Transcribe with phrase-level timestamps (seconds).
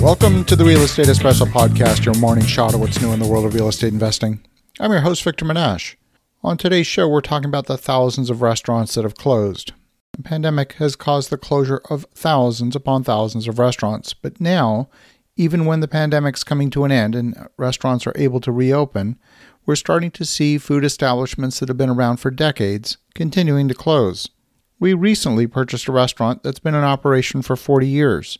[0.00, 3.28] Welcome to the Real Estate Espresso Podcast, your morning shot of what's new in the
[3.28, 4.40] world of real estate investing.
[4.80, 5.96] I'm your host, Victor Menasce.
[6.42, 9.74] On today's show, we're talking about the thousands of restaurants that have closed.
[10.12, 14.88] The pandemic has caused the closure of thousands upon thousands of restaurants, but now,
[15.36, 19.18] even when the pandemic's coming to an end and restaurants are able to reopen,
[19.66, 24.30] we're starting to see food establishments that have been around for decades continuing to close.
[24.78, 28.38] We recently purchased a restaurant that's been in operation for 40 years.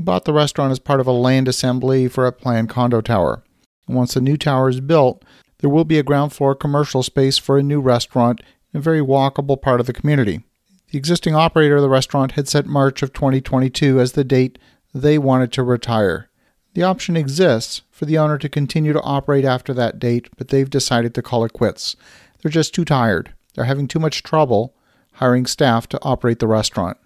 [0.00, 3.42] Bought the restaurant as part of a land assembly for a planned condo tower.
[3.88, 5.24] Once the new tower is built,
[5.58, 8.40] there will be a ground floor commercial space for a new restaurant
[8.72, 10.44] in a very walkable part of the community.
[10.90, 14.58] The existing operator of the restaurant had set March of 2022 as the date
[14.94, 16.30] they wanted to retire.
[16.74, 20.70] The option exists for the owner to continue to operate after that date, but they've
[20.70, 21.96] decided to call it quits.
[22.40, 23.34] They're just too tired.
[23.54, 24.74] They're having too much trouble
[25.14, 26.96] hiring staff to operate the restaurant.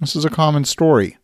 [0.00, 1.16] This is a common story.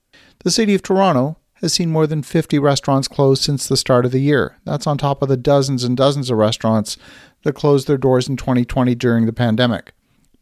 [0.44, 4.12] The city of Toronto has seen more than 50 restaurants close since the start of
[4.12, 4.58] the year.
[4.64, 6.96] That's on top of the dozens and dozens of restaurants
[7.42, 9.92] that closed their doors in 2020 during the pandemic.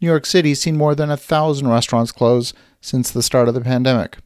[0.01, 3.55] New York City has seen more than a thousand restaurants close since the start of
[3.55, 4.19] the pandemic.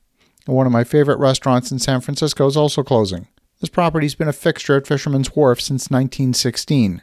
[0.47, 3.29] And one of my favorite restaurants in San Francisco is also closing.
[3.61, 7.03] This property's been a fixture at Fisherman's Wharf since 1916.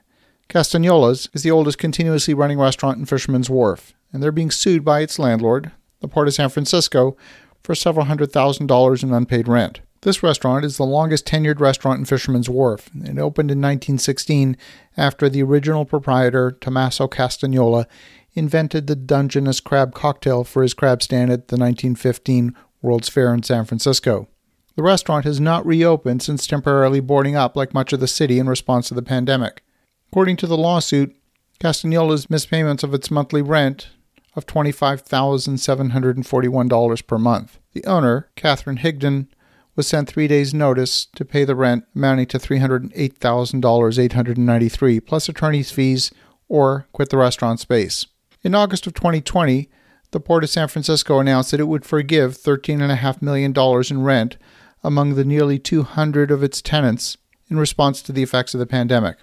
[0.49, 5.01] Castagnola's is the oldest continuously running restaurant in Fisherman's Wharf, and they're being sued by
[5.01, 7.15] its landlord, the Port of San Francisco,
[7.67, 9.81] for several hundred thousand dollars in unpaid rent.
[10.03, 12.89] This restaurant is the longest tenured restaurant in Fisherman's Wharf.
[12.95, 14.55] It opened in 1916
[14.95, 17.85] after the original proprietor, Tommaso Castagnola,
[18.35, 23.43] invented the Dungeness crab cocktail for his crab stand at the 1915 World's Fair in
[23.43, 24.29] San Francisco.
[24.77, 28.47] The restaurant has not reopened since temporarily boarding up like much of the city in
[28.47, 29.61] response to the pandemic.
[30.09, 31.13] According to the lawsuit,
[31.59, 33.89] Castagnola's mispayments of its monthly rent
[34.37, 37.59] of $25,741 per month.
[37.73, 39.27] The owner, Catherine Higdon,
[39.75, 46.11] was sent three days' notice to pay the rent amounting to 308,893 plus attorney's fees
[46.47, 48.05] or quit the restaurant space.
[48.43, 49.69] In August of 2020,
[50.11, 53.53] the Port of San Francisco announced that it would forgive $13.5 million
[53.89, 54.37] in rent
[54.83, 57.17] among the nearly 200 of its tenants
[57.49, 59.17] in response to the effects of the pandemic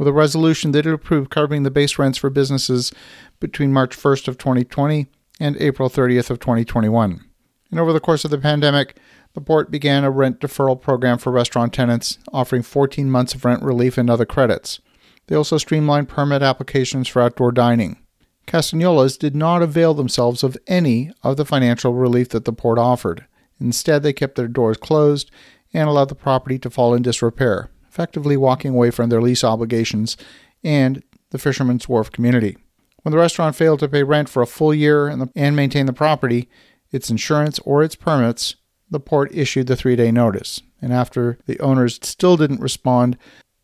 [0.00, 2.90] with a resolution that it approved covering the base rents for businesses
[3.38, 7.22] between March 1st of 2020 and April 30th of 2021.
[7.70, 8.96] And over the course of the pandemic,
[9.34, 13.62] the port began a rent deferral program for restaurant tenants, offering 14 months of rent
[13.62, 14.80] relief and other credits.
[15.26, 17.98] They also streamlined permit applications for outdoor dining.
[18.46, 23.26] Castagnola's did not avail themselves of any of the financial relief that the port offered.
[23.60, 25.30] Instead, they kept their doors closed
[25.74, 30.16] and allowed the property to fall in disrepair effectively walking away from their lease obligations
[30.62, 32.56] and the Fisherman's Wharf community.
[33.02, 35.86] When the restaurant failed to pay rent for a full year and, the, and maintain
[35.86, 36.48] the property,
[36.92, 38.56] its insurance, or its permits,
[38.90, 40.60] the port issued the three day notice.
[40.82, 43.16] And after the owners still didn't respond,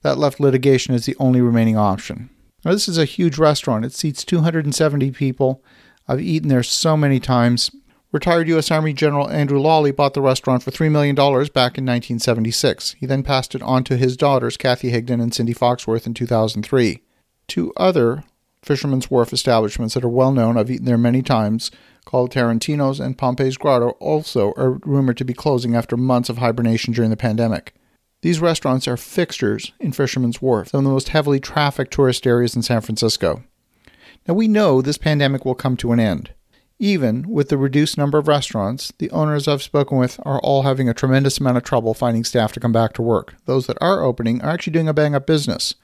[0.03, 2.31] that left litigation as the only remaining option.
[2.65, 3.85] Now, this is a huge restaurant.
[3.85, 5.63] It seats 270 people.
[6.09, 7.71] I've eaten there so many times.
[8.16, 8.71] Retired U.S.
[8.71, 12.93] Army General Andrew Lolli bought the restaurant for $3 million back in 1976.
[12.93, 17.03] He then passed it on to his daughters, Kathy Higdon and Cindy Foxworth, in 2003.
[17.47, 18.25] Two other
[18.62, 21.71] Fisherman's Wharf establishments that are well known, I've eaten there many times,
[22.06, 26.94] called Tarantino's and Pompeii's Grotto, also are rumored to be closing after months of hibernation
[26.94, 27.75] during the pandemic.
[28.22, 32.56] These restaurants are fixtures in Fisherman's Wharf, some of the most heavily trafficked tourist areas
[32.56, 33.44] in San Francisco.
[34.27, 36.31] Now, we know this pandemic will come to an end.
[36.79, 40.91] Even with the reduced number of restaurants, the owners I've spoken with are all having
[40.91, 43.35] a tremendous amount of trouble finding staff to come back to work.
[43.47, 45.75] Those that are opening are actually doing a bang up business,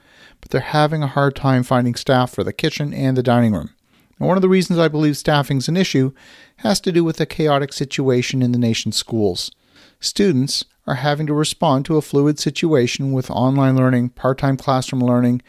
[0.43, 3.71] but they're having a hard time finding staff for the kitchen and the dining room.
[4.19, 6.13] And one of the reasons I believe staffing is an issue
[6.57, 9.51] has to do with the chaotic situation in the nation's schools.
[9.99, 15.03] Students are having to respond to a fluid situation with online learning, part time classroom
[15.03, 15.41] learning,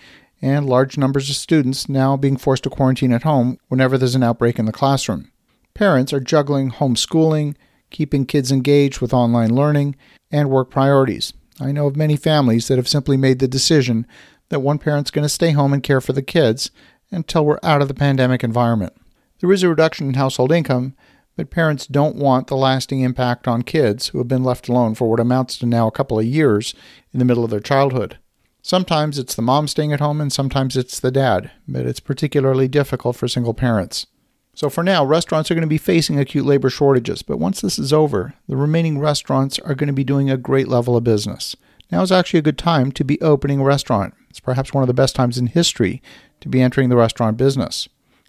[0.41, 4.23] and large numbers of students now being forced to quarantine at home whenever there's an
[4.23, 5.29] outbreak in the classroom.
[5.75, 7.55] Parents are juggling homeschooling,
[7.89, 9.95] keeping kids engaged with online learning,
[10.31, 11.33] and work priorities.
[11.59, 14.05] I know of many families that have simply made the decision
[14.49, 16.69] that one parent's going to stay home and care for the kids
[17.11, 18.93] until we're out of the pandemic environment.
[19.39, 20.95] There is a reduction in household income,
[21.35, 25.09] but parents don't want the lasting impact on kids who have been left alone for
[25.09, 26.75] what amounts to now a couple of years
[27.11, 28.17] in the middle of their childhood.
[28.61, 32.67] Sometimes it's the mom staying at home and sometimes it's the dad, but it's particularly
[32.67, 34.05] difficult for single parents.
[34.55, 37.79] So for now, restaurants are going to be facing acute labor shortages, but once this
[37.79, 41.55] is over, the remaining restaurants are going to be doing a great level of business.
[41.91, 44.13] Now is actually a good time to be opening a restaurant.
[44.29, 46.01] It's perhaps one of the best times in history
[46.41, 47.87] to be entering the restaurant business.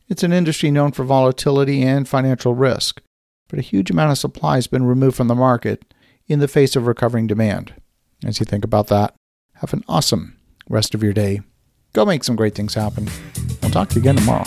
[0.08, 3.00] It's an industry known for volatility and financial risk,
[3.48, 5.84] but a huge amount of supply has been removed from the market,
[6.26, 7.74] in the face of recovering demand.
[8.24, 9.14] As you think about that,
[9.56, 10.36] have an awesome
[10.68, 11.40] rest of your day.
[11.92, 13.08] Go make some great things happen.
[13.62, 14.44] We'll talk to you again tomorrow.